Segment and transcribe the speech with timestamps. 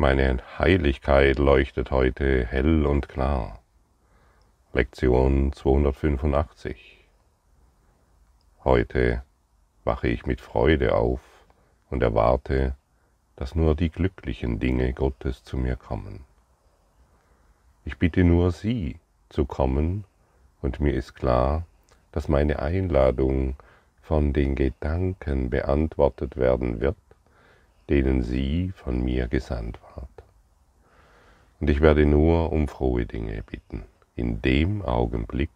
[0.00, 3.58] Meine Heiligkeit leuchtet heute hell und klar.
[4.72, 7.04] Lektion 285.
[8.62, 9.24] Heute
[9.82, 11.18] wache ich mit Freude auf
[11.90, 12.76] und erwarte,
[13.34, 16.20] dass nur die glücklichen Dinge Gottes zu mir kommen.
[17.84, 20.04] Ich bitte nur Sie zu kommen
[20.62, 21.64] und mir ist klar,
[22.12, 23.56] dass meine Einladung
[24.00, 26.94] von den Gedanken beantwortet werden wird,
[27.88, 30.08] denen sie von mir gesandt ward.
[31.60, 33.84] Und ich werde nur um frohe Dinge bitten,
[34.14, 35.50] in dem Augenblick,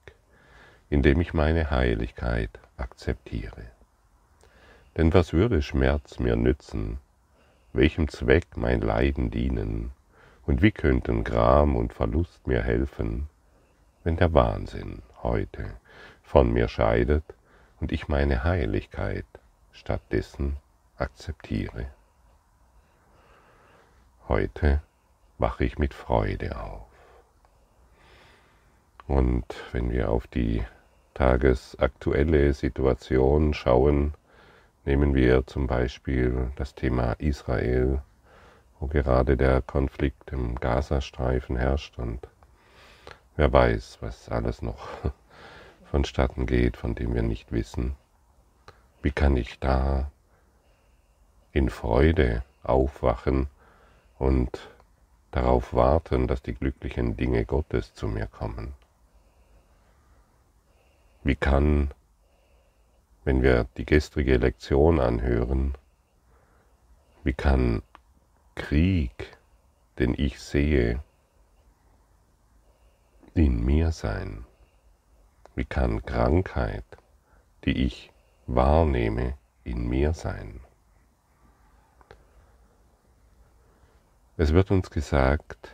[0.91, 3.65] in dem ich meine Heiligkeit akzeptiere.
[4.97, 6.99] Denn was würde Schmerz mir nützen,
[7.73, 9.93] welchem Zweck mein Leiden dienen,
[10.45, 13.29] und wie könnten Gram und Verlust mir helfen,
[14.05, 15.71] wenn der Wahnsinn heute
[16.23, 17.25] von mir scheidet
[17.81, 19.25] und ich meine Heiligkeit
[19.71, 20.57] stattdessen
[20.97, 21.87] akzeptiere.
[24.29, 24.81] Heute
[25.39, 26.87] wache ich mit Freude auf.
[29.09, 30.63] Und wenn wir auf die
[31.13, 34.15] tagesaktuelle Situation schauen,
[34.85, 38.01] nehmen wir zum Beispiel das Thema Israel,
[38.79, 42.29] wo gerade der Konflikt im Gazastreifen herrscht und
[43.37, 44.89] wer weiß, was alles noch
[45.91, 47.97] vonstatten geht, von dem wir nicht wissen.
[49.03, 50.13] Wie kann ich da
[51.51, 53.49] in Freude aufwachen
[54.23, 54.71] und
[55.33, 58.73] darauf warten, dass die glücklichen Dinge Gottes zu mir kommen.
[61.25, 61.91] Wie kann,
[63.25, 65.75] wenn wir die gestrige Lektion anhören,
[67.25, 67.83] wie kann
[68.55, 69.37] Krieg,
[69.99, 71.03] den ich sehe,
[73.35, 74.45] in mir sein?
[75.57, 76.85] Wie kann Krankheit,
[77.65, 78.13] die ich
[78.47, 79.35] wahrnehme,
[79.65, 80.61] in mir sein?
[84.43, 85.71] Es wird uns gesagt,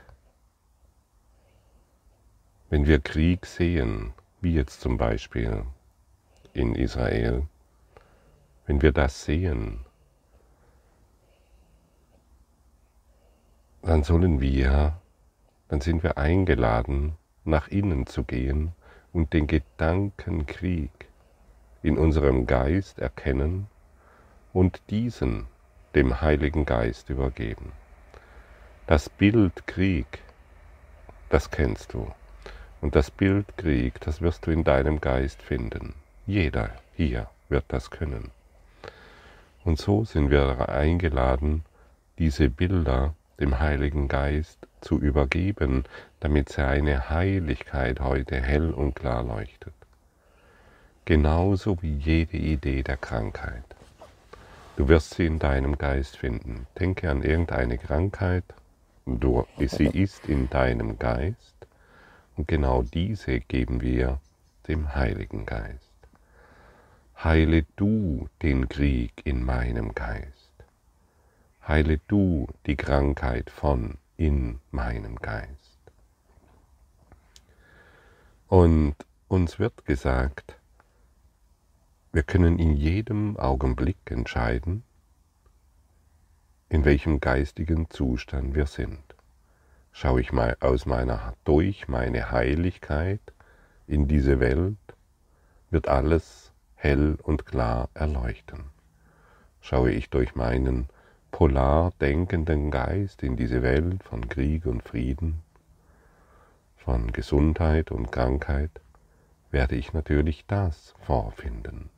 [2.69, 5.65] wenn wir Krieg sehen, wie jetzt zum Beispiel
[6.53, 7.49] in Israel,
[8.67, 9.87] wenn wir das sehen,
[13.81, 15.01] dann sollen wir,
[15.69, 18.73] dann sind wir eingeladen, nach innen zu gehen
[19.15, 21.09] und den Gedankenkrieg
[21.83, 23.69] in unserem Geist erkennen
[24.53, 25.47] und diesen
[25.95, 27.73] dem Heiligen Geist übergeben.
[28.89, 30.07] Das Bild Krieg,
[31.29, 32.11] das kennst du.
[32.81, 35.93] Und das Bild Krieg, das wirst du in deinem Geist finden.
[36.27, 38.31] Jeder hier wird das können.
[39.63, 41.67] Und so sind wir eingeladen,
[42.19, 45.85] diese Bilder dem Heiligen Geist zu übergeben,
[46.21, 49.75] damit seine Heiligkeit heute hell und klar leuchtet.
[51.05, 53.65] Genauso wie jede Idee der Krankheit.
[54.77, 56.67] Du wirst sie in deinem Geist finden.
[56.81, 58.45] Denke an irgendeine Krankheit,
[59.11, 61.57] Du, sie ist in deinem Geist
[62.37, 64.21] und genau diese geben wir
[64.69, 65.95] dem Heiligen Geist.
[67.25, 70.53] Heile du den Krieg in meinem Geist.
[71.67, 75.81] Heile du die Krankheit von in meinem Geist.
[78.47, 78.95] Und
[79.29, 80.55] uns wird gesagt,
[82.13, 84.83] wir können in jedem Augenblick entscheiden,
[86.71, 89.03] in welchem geistigen Zustand wir sind.
[89.93, 93.21] Schaue ich mal aus meiner, durch meine Heiligkeit
[93.87, 94.77] in diese Welt,
[95.71, 98.65] wird alles hell und klar erleuchten.
[99.61, 100.89] Schaue ich durch meinen
[101.31, 105.43] polar denkenden Geist in diese Welt von Krieg und Frieden,
[106.77, 108.71] von Gesundheit und Krankheit,
[109.51, 111.89] werde ich natürlich das vorfinden.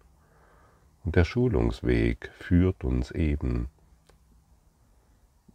[1.04, 3.68] Und der Schulungsweg führt uns eben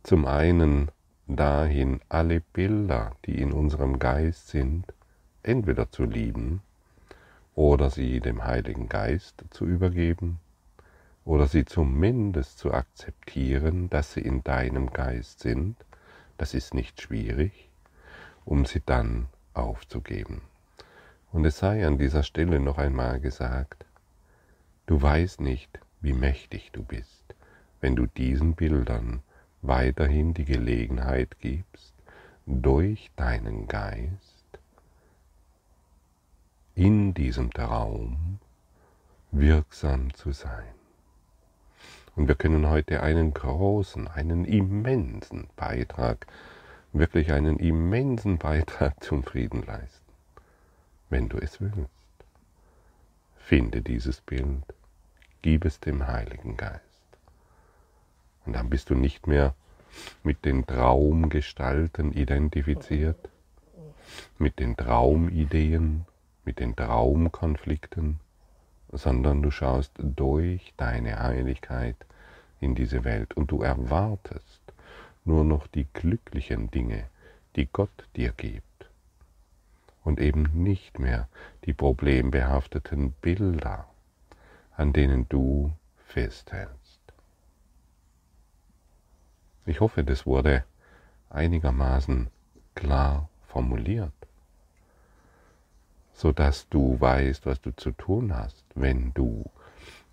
[0.06, 0.92] zum einen
[1.26, 4.94] dahin, alle Bilder, die in unserem Geist sind,
[5.42, 6.62] entweder zu lieben
[7.56, 10.40] oder sie dem Heiligen Geist zu übergeben
[11.24, 15.76] oder sie zumindest zu akzeptieren, dass sie in deinem Geist sind,
[16.38, 17.72] das ist nicht schwierig,
[18.46, 19.26] um sie dann
[19.56, 20.42] aufzugeben.
[21.32, 23.86] Und es sei an dieser Stelle noch einmal gesagt,
[24.86, 27.24] du weißt nicht, wie mächtig du bist,
[27.82, 29.24] wenn du diesen Bildern
[29.68, 31.94] weiterhin die Gelegenheit gibst,
[32.46, 34.60] durch deinen Geist
[36.76, 38.40] in diesem Traum
[39.32, 40.76] wirksam zu sein.
[42.16, 46.28] Und wir können heute einen großen, einen immensen Beitrag,
[46.94, 50.14] wirklich einen immensen Beitrag zum Frieden leisten,
[51.10, 51.90] wenn du es willst.
[53.38, 54.64] Finde dieses Bild,
[55.42, 56.85] gib es dem Heiligen Geist.
[58.46, 59.54] Und dann bist du nicht mehr
[60.24, 63.30] mit den Traumgestalten identifiziert,
[64.38, 66.06] mit den Traumideen,
[66.44, 68.20] mit den Traumkonflikten,
[68.92, 71.96] sondern du schaust durch deine Heiligkeit
[72.60, 74.62] in diese Welt und du erwartest
[75.24, 77.06] nur noch die glücklichen Dinge,
[77.56, 78.90] die Gott dir gibt
[80.04, 81.28] und eben nicht mehr
[81.66, 83.88] die problembehafteten Bilder,
[84.78, 85.72] an denen du
[86.06, 86.85] festhältst.
[89.66, 90.64] Ich hoffe, das wurde
[91.30, 92.28] einigermaßen
[92.76, 94.14] klar formuliert,
[96.14, 99.50] so dass du weißt, was du zu tun hast, wenn du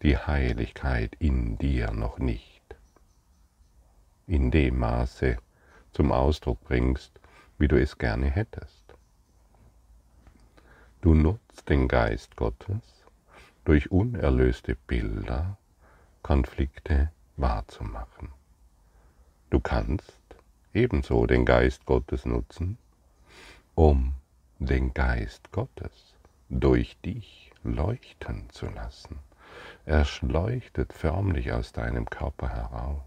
[0.03, 2.63] die Heiligkeit in dir noch nicht
[4.27, 5.37] in dem Maße
[5.93, 7.21] zum Ausdruck bringst,
[7.59, 8.83] wie du es gerne hättest.
[11.03, 13.05] Du nutzt den Geist Gottes
[13.65, 15.59] durch unerlöste Bilder,
[16.23, 18.31] Konflikte wahrzumachen.
[19.53, 20.17] Du kannst
[20.73, 22.79] ebenso den Geist Gottes nutzen,
[23.75, 24.15] um
[24.59, 26.15] den Geist Gottes
[26.49, 29.19] durch dich leuchten zu lassen.
[29.85, 33.03] Er leuchtet förmlich aus deinem Körper heraus.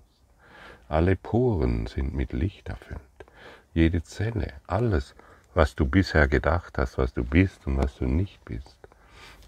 [0.87, 3.01] Alle Poren sind mit Licht erfüllt.
[3.73, 5.15] Jede Zelle, alles,
[5.55, 8.77] was du bisher gedacht hast, was du bist und was du nicht bist,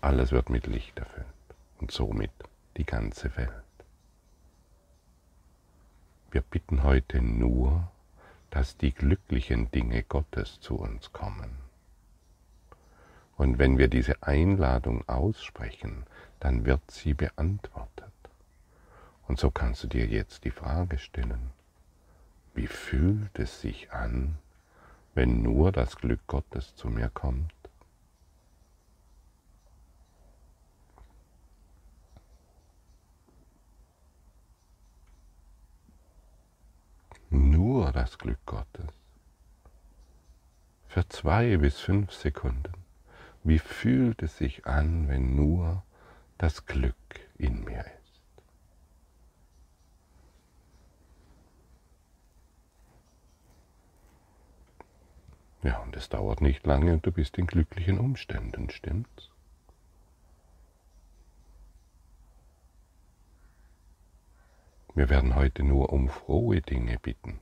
[0.02, 1.28] alles wird mit Licht erfüllt
[1.80, 2.32] und somit
[2.76, 3.67] die ganze Welt.
[6.30, 7.90] Wir bitten heute nur,
[8.50, 11.58] dass die glücklichen Dinge Gottes zu uns kommen.
[13.38, 16.06] Und wenn wir diese Einladung aussprechen,
[16.40, 18.12] dann wird sie beantwortet.
[19.28, 21.52] Und so kannst du dir jetzt die Frage stellen,
[22.56, 24.38] wie fühlt es sich an,
[25.14, 27.54] wenn nur das Glück Gottes zu mir kommt?
[37.78, 38.90] Nur das Glück Gottes.
[40.88, 42.74] Für zwei bis fünf Sekunden.
[43.44, 45.84] Wie fühlt es sich an, wenn nur
[46.40, 46.96] das Glück
[47.38, 48.22] in mir ist?
[55.62, 59.30] Ja, und es dauert nicht lange und du bist in glücklichen Umständen, stimmt's?
[64.96, 67.40] Wir werden heute nur um frohe Dinge bitten.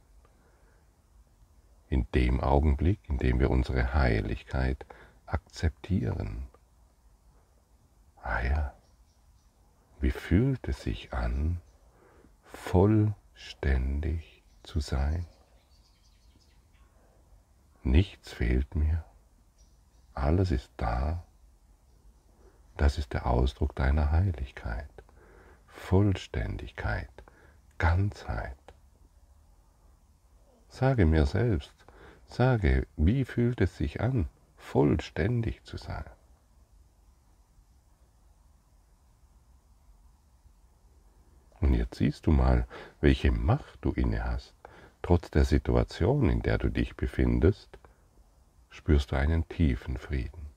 [1.90, 4.86] In dem Augenblick, in dem wir unsere Heiligkeit
[5.26, 6.48] akzeptieren.
[8.22, 8.74] Ah ja,
[10.00, 11.62] wie fühlt es sich an,
[12.44, 15.26] vollständig zu sein?
[17.84, 19.06] Nichts fehlt mir.
[20.16, 21.24] Alles ist da.
[22.78, 24.90] Das ist der Ausdruck deiner Heiligkeit.
[25.68, 27.12] Vollständigkeit,
[27.78, 28.58] Ganzheit.
[30.68, 31.75] Sage mir selbst,
[32.27, 34.27] sage, wie fühlt es sich an,
[34.57, 36.06] vollständig zu sein?
[41.62, 42.68] Und jetzt siehst du mal,
[43.01, 44.54] welche Macht du inne hast.
[45.01, 47.77] Trotz der Situation, in der du dich befindest,
[48.69, 50.48] spürst du einen tiefen Frieden,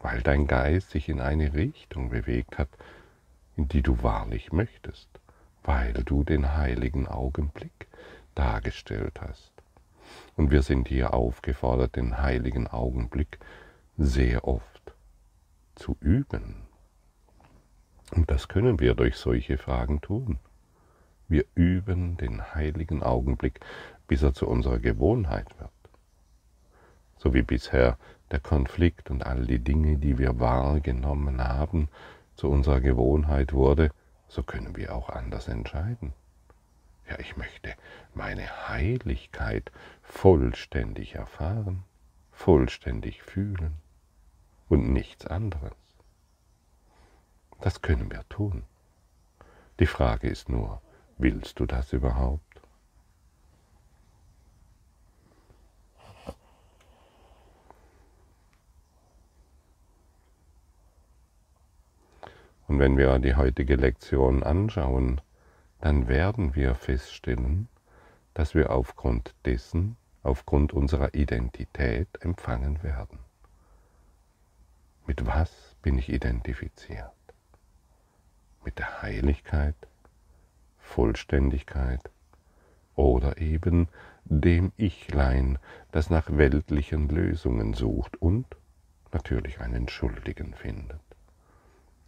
[0.00, 2.68] weil dein Geist sich in eine Richtung bewegt hat,
[3.56, 5.08] in die du wahrlich möchtest,
[5.62, 7.86] weil du den heiligen Augenblick
[8.34, 9.55] dargestellt hast.
[10.36, 13.38] Und wir sind hier aufgefordert, den heiligen Augenblick
[13.96, 14.94] sehr oft
[15.74, 16.66] zu üben.
[18.14, 20.38] Und das können wir durch solche Fragen tun.
[21.28, 23.60] Wir üben den heiligen Augenblick,
[24.06, 25.70] bis er zu unserer Gewohnheit wird.
[27.16, 27.98] So wie bisher
[28.30, 31.88] der Konflikt und all die Dinge, die wir wahrgenommen haben,
[32.36, 33.90] zu unserer Gewohnheit wurde,
[34.28, 36.12] so können wir auch anders entscheiden.
[37.08, 37.74] Ja, ich möchte
[38.14, 39.70] meine Heiligkeit
[40.02, 41.84] vollständig erfahren,
[42.32, 43.74] vollständig fühlen
[44.68, 45.72] und nichts anderes.
[47.60, 48.64] Das können wir tun.
[49.78, 50.80] Die Frage ist nur,
[51.18, 52.42] Willst du das überhaupt?
[62.68, 65.22] Und wenn wir die heutige Lektion anschauen,
[65.80, 67.68] dann werden wir feststellen,
[68.34, 73.18] dass wir aufgrund dessen, aufgrund unserer Identität empfangen werden.
[75.06, 77.12] Mit was bin ich identifiziert?
[78.64, 79.76] Mit der Heiligkeit,
[80.78, 82.00] Vollständigkeit
[82.96, 83.88] oder eben
[84.24, 85.58] dem Ichlein,
[85.92, 88.46] das nach weltlichen Lösungen sucht und
[89.12, 91.00] natürlich einen Schuldigen findet.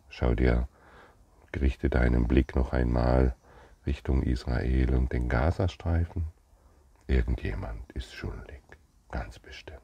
[0.08, 0.66] Schau dir,
[1.54, 3.36] richte deinen Blick noch einmal
[3.88, 6.26] Richtung Israel und den Gazastreifen?
[7.06, 8.60] Irgendjemand ist schuldig,
[9.10, 9.80] ganz bestimmt.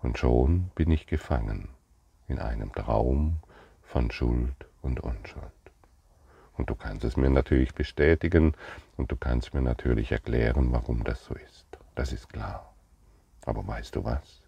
[0.00, 1.70] Und schon bin ich gefangen
[2.28, 3.40] in einem Traum
[3.82, 5.50] von Schuld und Unschuld.
[6.56, 8.54] Und du kannst es mir natürlich bestätigen
[8.96, 11.66] und du kannst mir natürlich erklären, warum das so ist.
[11.96, 12.72] Das ist klar.
[13.46, 14.42] Aber weißt du was?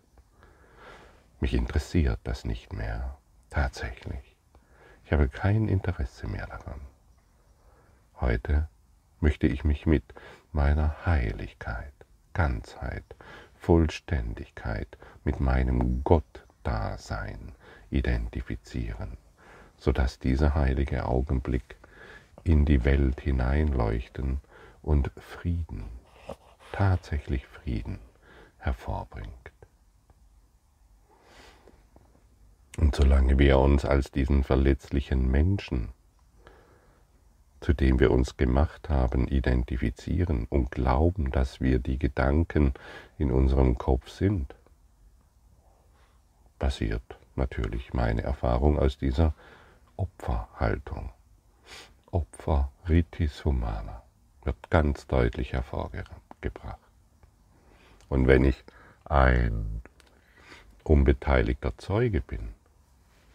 [1.40, 3.18] Mich interessiert das nicht mehr.
[3.50, 4.36] Tatsächlich.
[5.04, 6.80] Ich habe kein Interesse mehr daran.
[8.20, 8.68] Heute
[9.20, 10.02] möchte ich mich mit
[10.50, 11.92] meiner Heiligkeit,
[12.32, 13.04] Ganzheit,
[13.56, 17.52] Vollständigkeit, mit meinem Gottdasein
[17.90, 19.18] identifizieren,
[19.76, 21.76] sodass dieser heilige Augenblick
[22.42, 24.40] in die Welt hineinleuchten
[24.80, 25.84] und Frieden,
[26.72, 27.98] tatsächlich Frieden
[28.58, 29.52] hervorbringt.
[32.78, 35.92] Und solange wir uns als diesen verletzlichen Menschen,
[37.60, 42.74] zu dem wir uns gemacht haben, identifizieren und glauben, dass wir die Gedanken
[43.18, 44.54] in unserem Kopf sind,
[46.58, 47.02] passiert
[47.34, 49.34] natürlich meine Erfahrung aus dieser
[49.96, 51.10] Opferhaltung.
[52.10, 54.02] Opfer Ritis Humana
[54.44, 56.78] wird ganz deutlich hervorgebracht.
[58.08, 58.64] Und wenn ich
[59.04, 59.82] ein
[60.84, 62.50] unbeteiligter Zeuge bin,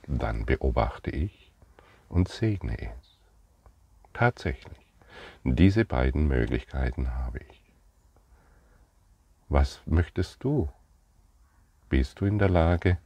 [0.08, 1.52] dann beobachte ich
[2.10, 3.01] und segne es.
[4.14, 4.78] Tatsächlich,
[5.44, 7.62] diese beiden Möglichkeiten habe ich.
[9.50, 10.70] Was möchtest du?
[11.90, 12.98] Bist du in der Lage,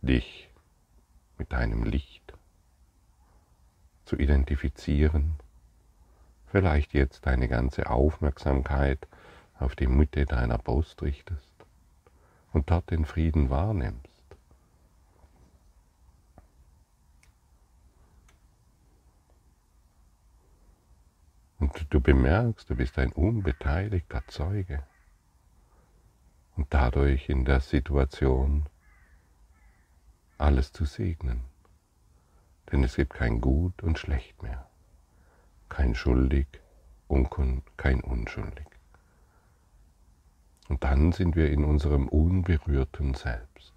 [0.00, 0.48] dich
[1.36, 2.32] mit deinem Licht
[4.04, 5.34] zu identifizieren,
[6.46, 9.06] vielleicht jetzt deine ganze Aufmerksamkeit
[9.58, 11.52] auf die Mitte deiner Brust richtest
[12.52, 14.07] und dort den Frieden wahrnimmst.
[21.58, 24.82] Und du bemerkst, du bist ein unbeteiligter Zeuge
[26.56, 28.66] und dadurch in der Situation
[30.38, 31.42] alles zu segnen.
[32.70, 34.68] Denn es gibt kein Gut und Schlecht mehr,
[35.68, 36.46] kein Schuldig
[37.08, 37.28] und
[37.76, 38.66] kein Unschuldig.
[40.68, 43.72] Und dann sind wir in unserem unberührten Selbst.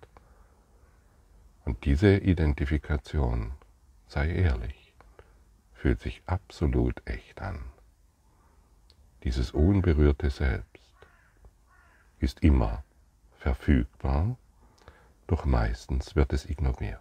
[1.64, 3.54] Und diese Identifikation,
[4.08, 4.94] sei ehrlich,
[5.74, 7.71] fühlt sich absolut echt an.
[9.24, 10.96] Dieses unberührte Selbst
[12.20, 12.84] ist immer
[13.38, 14.38] verfügbar
[15.32, 17.00] doch meistens wird es ignoriert.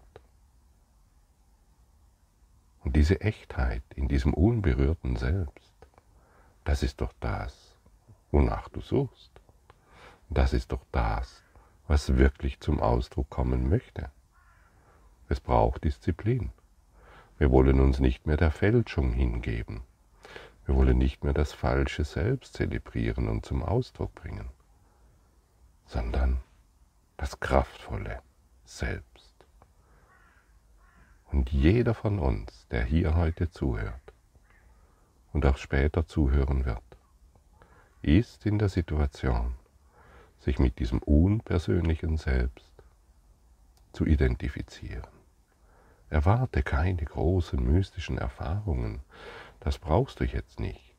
[2.85, 5.75] Und diese Echtheit in diesem unberührten Selbst,
[6.63, 7.77] das ist doch das,
[8.31, 9.33] wonach du suchst.
[10.29, 11.43] Das ist doch das,
[11.89, 14.13] was wirklich zum Ausdruck kommen möchte.
[15.29, 16.53] Es braucht Disziplin.
[17.37, 19.83] Wir wollen uns nicht mehr der Fälschung hingeben.
[20.71, 24.51] Wir wollen nicht mehr das falsche Selbst zelebrieren und zum Ausdruck bringen,
[25.85, 26.39] sondern
[27.17, 28.23] das kraftvolle
[28.65, 29.35] Selbst.
[31.33, 34.13] Und jeder von uns, der hier heute zuhört
[35.33, 36.79] und auch später zuhören wird,
[38.03, 39.57] ist in der Situation,
[40.39, 42.71] sich mit diesem unpersönlichen Selbst
[43.93, 45.09] zu identifizieren.
[46.11, 49.01] Erwarte keine großen mystischen Erfahrungen,
[49.61, 50.97] das brauchst du jetzt nicht.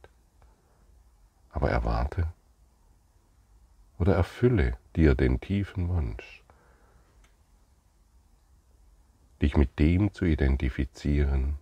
[1.51, 2.32] Aber erwarte
[3.98, 6.44] oder erfülle dir den tiefen Wunsch,
[9.41, 11.58] dich mit dem zu identifizieren,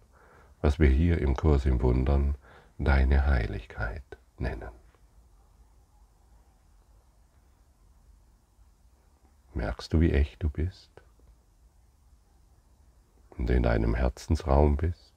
[0.62, 2.36] was wir hier im Kurs im Wundern
[2.78, 4.04] deine Heiligkeit
[4.38, 4.72] nennen.
[9.54, 10.92] Merkst du, wie echt du bist
[13.32, 15.09] und in deinem Herzensraum bist?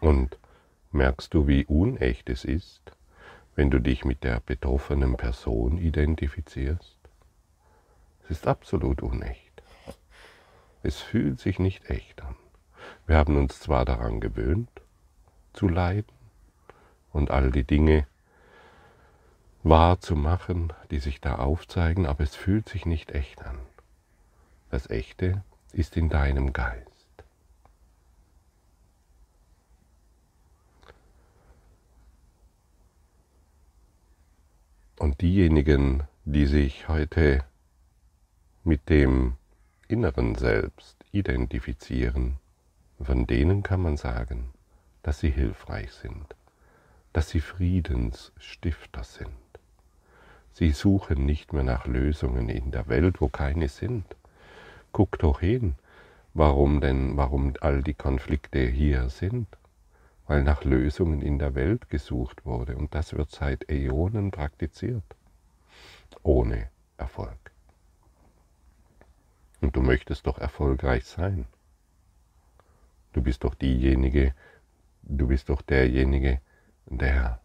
[0.00, 0.38] Und
[0.92, 2.92] merkst du, wie unecht es ist,
[3.56, 6.96] wenn du dich mit der betroffenen Person identifizierst?
[8.24, 9.62] Es ist absolut unecht.
[10.82, 12.36] Es fühlt sich nicht echt an.
[13.06, 14.70] Wir haben uns zwar daran gewöhnt,
[15.52, 16.12] zu leiden
[17.12, 18.06] und all die Dinge
[19.64, 23.58] wahrzumachen, die sich da aufzeigen, aber es fühlt sich nicht echt an.
[24.70, 26.97] Das Echte ist in deinem Geist.
[34.98, 37.44] Und diejenigen, die sich heute
[38.64, 39.34] mit dem
[39.86, 42.38] inneren Selbst identifizieren,
[43.00, 44.50] von denen kann man sagen,
[45.04, 46.34] dass sie hilfreich sind,
[47.12, 49.30] dass sie Friedensstifter sind.
[50.52, 54.04] Sie suchen nicht mehr nach Lösungen in der Welt, wo keine sind.
[54.90, 55.76] Guck doch hin,
[56.34, 59.46] warum denn, warum all die Konflikte hier sind,
[60.28, 65.16] weil nach Lösungen in der Welt gesucht wurde und das wird seit Äonen praktiziert,
[66.22, 66.68] ohne
[66.98, 67.50] Erfolg.
[69.62, 71.46] Und du möchtest doch erfolgreich sein.
[73.14, 74.34] Du bist doch diejenige,
[75.02, 76.40] du bist doch derjenige,
[76.84, 77.40] der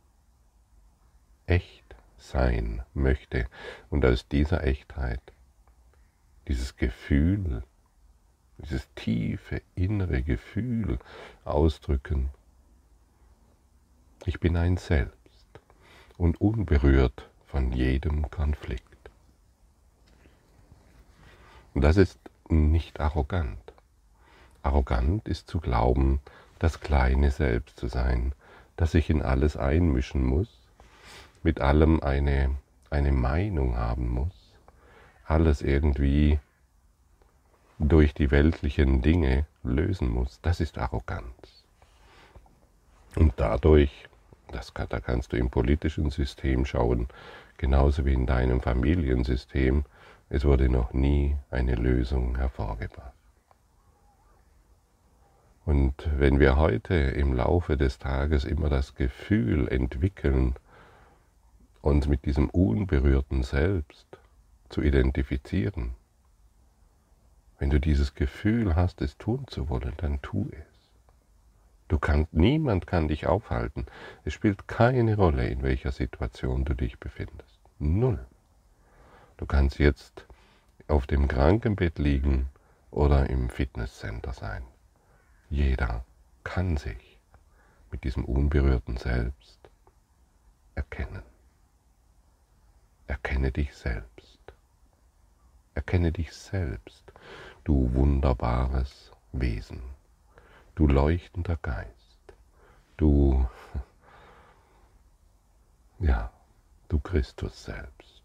[1.45, 3.47] echt sein möchte
[3.89, 5.21] und aus dieser Echtheit
[6.49, 7.63] dieses Gefühl,
[8.57, 10.99] dieses tiefe innere Gefühl
[11.45, 12.29] ausdrücken.
[14.25, 15.17] Ich bin ein Selbst
[16.17, 18.83] und unberührt von jedem Konflikt.
[21.75, 23.73] Das ist nicht arrogant.
[24.61, 26.21] Arrogant ist zu glauben,
[26.57, 28.33] das kleine Selbst zu sein,
[28.77, 30.61] das sich in alles einmischen muss,
[31.43, 32.55] mit allem eine,
[32.89, 34.53] eine Meinung haben muss,
[35.25, 36.39] alles irgendwie
[37.77, 40.39] durch die weltlichen Dinge lösen muss.
[40.41, 41.65] Das ist Arroganz.
[43.15, 44.07] Und dadurch,
[44.51, 47.07] das, da kannst du im politischen System schauen,
[47.57, 49.85] genauso wie in deinem Familiensystem,
[50.29, 53.13] es wurde noch nie eine Lösung hervorgebracht.
[55.65, 60.55] Und wenn wir heute im Laufe des Tages immer das Gefühl entwickeln,
[61.81, 64.07] uns mit diesem unberührten Selbst
[64.69, 65.93] zu identifizieren,
[67.59, 70.72] wenn du dieses Gefühl hast, es tun zu wollen, dann tu es.
[71.93, 73.85] Du kannst, niemand kann dich aufhalten.
[74.25, 77.59] Es spielt keine Rolle, in welcher Situation du dich befindest.
[77.77, 78.25] Null.
[79.37, 80.25] Du kannst jetzt
[80.87, 82.49] auf dem Krankenbett liegen
[82.89, 84.63] oder im Fitnesscenter sein.
[85.51, 86.03] Jeder
[86.43, 87.19] kann sich
[87.91, 89.59] mit diesem unberührten Selbst
[90.73, 91.21] erkennen.
[93.05, 94.39] Erkenne dich selbst.
[95.75, 97.13] Erkenne dich selbst,
[97.63, 99.83] du wunderbares Wesen,
[100.75, 102.33] du leuchtender Geist,
[102.97, 103.47] du,
[105.99, 106.31] ja,
[106.89, 108.23] du Christus selbst.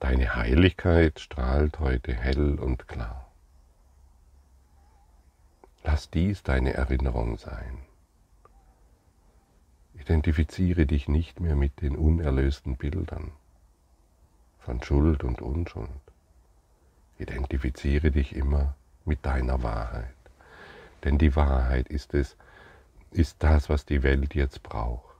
[0.00, 3.30] Deine Heiligkeit strahlt heute hell und klar.
[5.82, 7.82] Lass dies deine Erinnerung sein.
[9.94, 13.32] Identifiziere dich nicht mehr mit den unerlösten Bildern
[14.58, 15.88] von Schuld und Unschuld.
[17.18, 20.14] Identifiziere dich immer mit deiner Wahrheit.
[21.04, 22.36] Denn die Wahrheit ist es,
[23.10, 25.14] ist das, was die Welt jetzt braucht.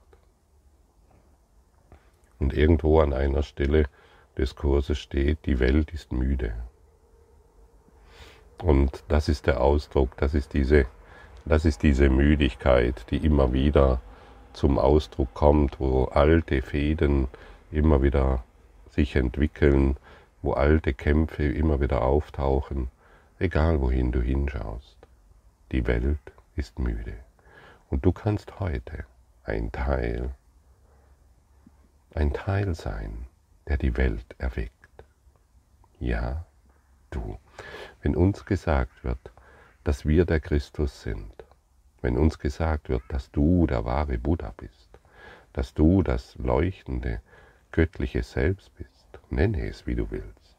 [2.39, 3.85] Und irgendwo an einer Stelle
[4.37, 6.53] des Kurses steht, die Welt ist müde.
[8.61, 10.85] Und das ist der Ausdruck, das ist diese,
[11.45, 14.01] das ist diese Müdigkeit, die immer wieder
[14.53, 17.27] zum Ausdruck kommt, wo alte Fäden
[17.71, 18.43] immer wieder
[18.89, 19.97] sich entwickeln,
[20.41, 22.89] wo alte Kämpfe immer wieder auftauchen,
[23.39, 24.97] egal wohin du hinschaust.
[25.71, 27.17] Die Welt ist müde.
[27.89, 29.05] Und du kannst heute
[29.43, 30.33] ein Teil,
[32.13, 33.27] ein Teil sein
[33.67, 34.71] der die Welt erweckt.
[35.99, 36.45] Ja,
[37.09, 37.37] du.
[38.01, 39.31] Wenn uns gesagt wird,
[39.83, 41.31] dass wir der Christus sind,
[42.01, 44.99] wenn uns gesagt wird, dass du der wahre Buddha bist,
[45.53, 47.21] dass du das leuchtende,
[47.71, 50.57] göttliche Selbst bist, nenne es wie du willst,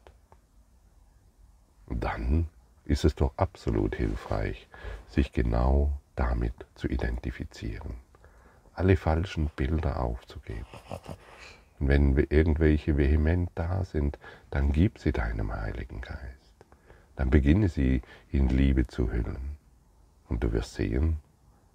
[1.89, 2.49] dann
[2.87, 4.67] ist es doch absolut hilfreich,
[5.07, 7.95] sich genau damit zu identifizieren,
[8.73, 10.65] alle falschen Bilder aufzugeben
[11.79, 14.17] und wenn irgendwelche vehement da sind,
[14.49, 16.55] dann gib sie deinem Heiligen Geist.
[17.15, 19.57] Dann beginne sie in Liebe zu hüllen.
[20.27, 21.19] Und du wirst sehen,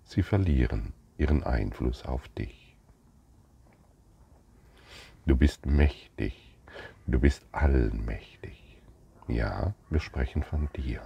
[0.04, 2.76] sie verlieren ihren Einfluss auf dich.
[5.24, 6.56] Du bist mächtig,
[7.06, 8.61] du bist allmächtig.
[9.32, 11.00] Ja, wir sprechen von dir.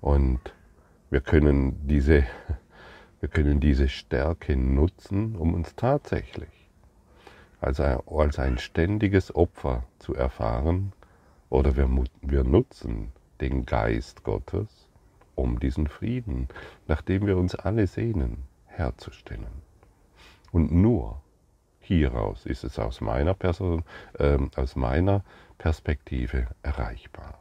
[0.00, 0.38] Und
[1.10, 2.24] wir können diese,
[3.20, 6.70] wir können diese Stärke nutzen, um uns tatsächlich
[7.60, 10.92] als ein, als ein ständiges Opfer zu erfahren
[11.50, 11.88] oder wir,
[12.22, 13.10] wir nutzen
[13.40, 14.88] den Geist Gottes,
[15.34, 16.46] um diesen Frieden,
[16.86, 19.62] nach dem wir uns alle sehnen, herzustellen.
[20.52, 21.20] Und nur
[21.88, 23.84] hieraus ist es aus meiner, Person,
[24.18, 25.24] äh, aus meiner
[25.58, 27.38] Perspektive erreichbar.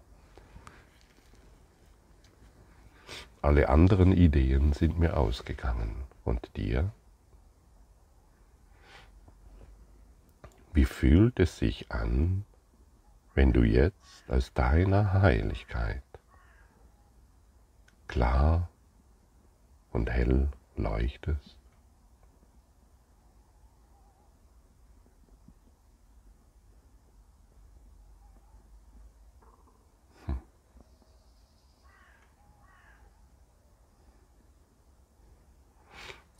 [3.41, 5.95] Alle anderen Ideen sind mir ausgegangen.
[6.25, 6.91] Und dir?
[10.73, 12.43] Wie fühlt es sich an,
[13.33, 16.03] wenn du jetzt aus deiner Heiligkeit
[18.09, 18.67] klar
[19.91, 21.55] und hell leuchtest?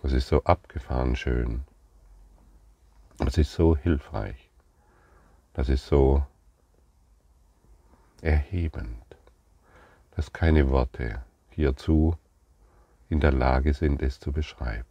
[0.07, 1.65] Das ist so abgefahren schön.
[3.17, 4.49] Das ist so hilfreich.
[5.51, 6.25] Das ist so
[8.21, 9.03] erhebend,
[10.11, 12.15] dass keine Worte hierzu
[13.09, 14.87] in der Lage sind, es zu beschreiben.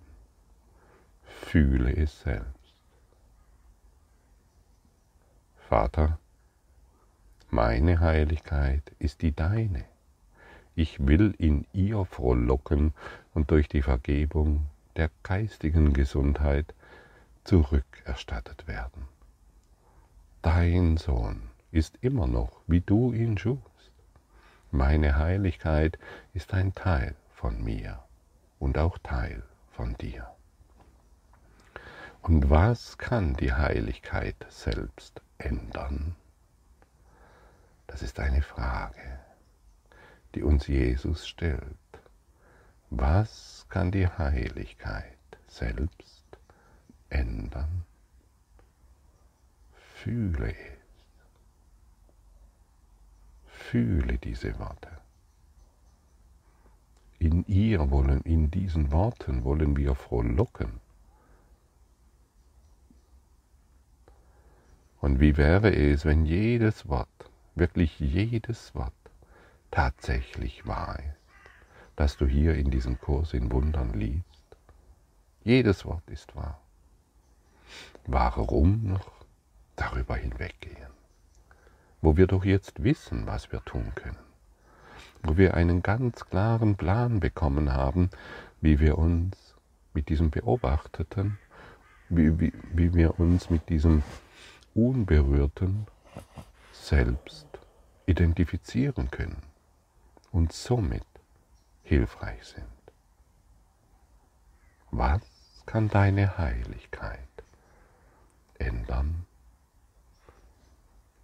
[1.22, 2.74] Fühle es selbst.
[5.66, 6.18] Vater,
[7.48, 9.87] meine Heiligkeit ist die deine.
[10.74, 12.92] Ich will in ihr frohlocken
[13.33, 14.66] und durch die Vergebung
[14.97, 16.75] der geistigen Gesundheit
[17.45, 19.09] zurückerstattet werden.
[20.43, 23.93] Dein Sohn ist immer noch, wie du ihn schufst.
[24.71, 25.99] Meine Heiligkeit
[26.35, 28.03] ist ein Teil von mir
[28.59, 30.27] und auch Teil von dir.
[32.23, 36.17] Und was kann die Heiligkeit selbst ändern?
[37.87, 39.21] Das ist eine Frage,
[40.35, 41.77] die uns Jesus stellt.
[42.99, 46.25] Was kann die Heiligkeit selbst
[47.11, 47.85] ändern?
[49.97, 50.79] Fühle es.
[53.45, 54.89] Fühle diese Worte.
[57.19, 60.81] In ihr wollen, in diesen Worten wollen wir frohlocken.
[65.03, 68.95] Und wie wäre es, wenn jedes Wort, wirklich jedes Wort
[69.71, 71.26] tatsächlich wahr ist,
[71.97, 74.25] das du hier in diesem Kurs in Wundern liest?
[75.43, 76.61] Jedes Wort ist wahr.
[78.07, 79.11] Warum noch
[79.75, 80.91] darüber hinweggehen?
[82.03, 84.19] Wo wir doch jetzt wissen, was wir tun können.
[85.23, 88.11] Wo wir einen ganz klaren Plan bekommen haben,
[88.61, 89.55] wie wir uns
[89.95, 91.39] mit diesem Beobachteten,
[92.09, 94.03] wie, wie, wie wir uns mit diesem
[94.75, 95.87] Unberührten
[96.73, 97.47] selbst
[98.07, 99.43] identifizieren können
[100.31, 101.05] und somit
[101.87, 102.64] hilfreich sind.
[104.90, 105.22] Was
[105.66, 107.18] kann deine Heiligkeit
[108.59, 109.27] ändern?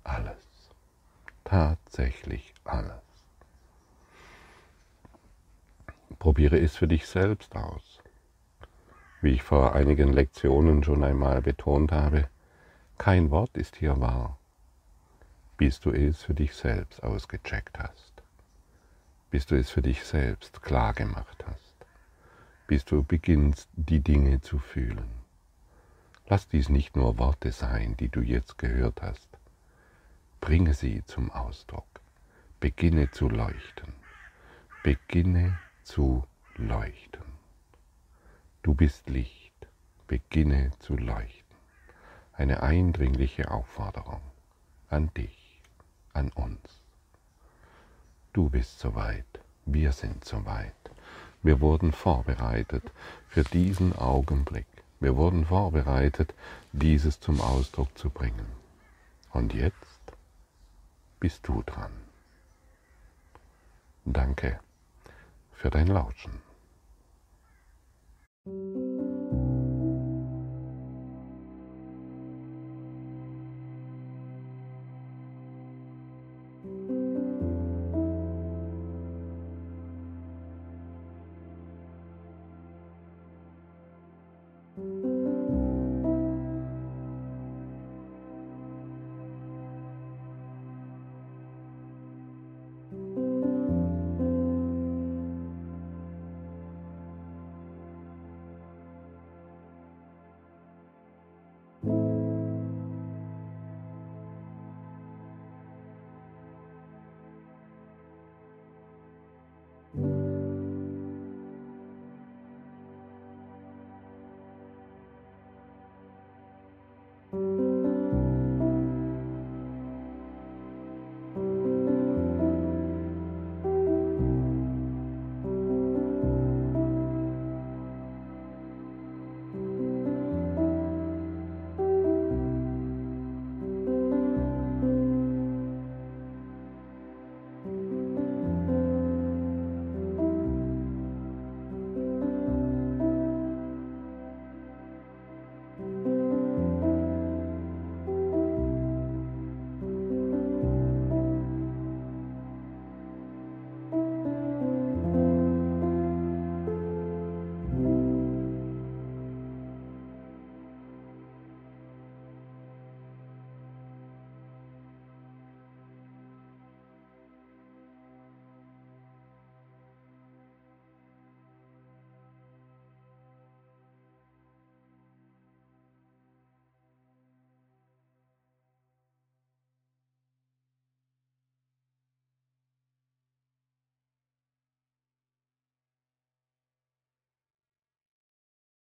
[0.05, 0.71] Alles,
[1.45, 2.93] tatsächlich alles.
[6.19, 8.01] Probiere es für dich selbst aus.
[9.21, 12.29] Wie ich vor einigen Lektionen schon einmal betont habe,
[12.99, 14.39] kein Wort ist hier wahr
[15.63, 18.12] bis du es für dich selbst ausgecheckt hast,
[19.33, 21.75] bis du es für dich selbst klar gemacht hast,
[22.67, 25.11] bis du beginnst, die Dinge zu fühlen.
[26.27, 29.27] Lass dies nicht nur Worte sein, die du jetzt gehört hast.
[30.43, 31.87] Bringe sie zum Ausdruck.
[32.61, 33.95] Beginne zu leuchten.
[34.83, 36.25] Beginne zu
[36.57, 37.25] leuchten.
[38.63, 39.67] Du bist Licht.
[40.09, 41.57] Beginne zu leuchten.
[42.35, 44.21] Eine eindringliche Aufforderung
[44.91, 45.63] an dich
[46.13, 46.82] an uns.
[48.33, 49.27] Du bist soweit,
[49.67, 50.73] wir sind soweit.
[51.43, 52.91] Wir wurden vorbereitet
[53.29, 54.67] für diesen Augenblick.
[55.01, 56.33] Wir wurden vorbereitet,
[56.73, 58.47] dieses zum Ausdruck zu bringen.
[59.33, 59.77] Und jetzt
[61.21, 61.93] bist du dran.
[64.05, 64.59] Danke
[65.53, 66.41] für dein Lauschen.